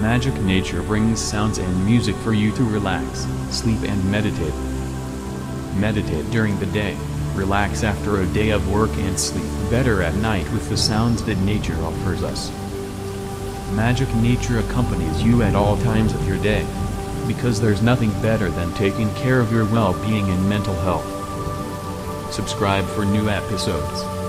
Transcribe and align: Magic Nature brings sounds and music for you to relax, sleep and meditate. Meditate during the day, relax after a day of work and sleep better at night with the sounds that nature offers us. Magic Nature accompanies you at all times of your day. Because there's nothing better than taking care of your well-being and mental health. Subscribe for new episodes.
Magic 0.00 0.34
Nature 0.40 0.82
brings 0.82 1.20
sounds 1.20 1.58
and 1.58 1.84
music 1.84 2.16
for 2.16 2.32
you 2.32 2.50
to 2.52 2.64
relax, 2.64 3.26
sleep 3.50 3.82
and 3.82 4.10
meditate. 4.10 4.54
Meditate 5.76 6.30
during 6.30 6.58
the 6.58 6.64
day, 6.66 6.96
relax 7.34 7.84
after 7.84 8.22
a 8.22 8.26
day 8.28 8.48
of 8.48 8.72
work 8.72 8.90
and 8.96 9.20
sleep 9.20 9.44
better 9.68 10.02
at 10.02 10.14
night 10.14 10.50
with 10.52 10.66
the 10.70 10.76
sounds 10.76 11.22
that 11.24 11.36
nature 11.40 11.76
offers 11.82 12.22
us. 12.22 12.50
Magic 13.72 14.12
Nature 14.14 14.60
accompanies 14.60 15.22
you 15.22 15.42
at 15.42 15.54
all 15.54 15.76
times 15.76 16.14
of 16.14 16.26
your 16.26 16.38
day. 16.38 16.66
Because 17.26 17.60
there's 17.60 17.82
nothing 17.82 18.10
better 18.22 18.48
than 18.48 18.72
taking 18.72 19.12
care 19.16 19.38
of 19.38 19.52
your 19.52 19.66
well-being 19.66 20.30
and 20.30 20.48
mental 20.48 20.74
health. 20.80 21.04
Subscribe 22.32 22.86
for 22.86 23.04
new 23.04 23.28
episodes. 23.28 24.19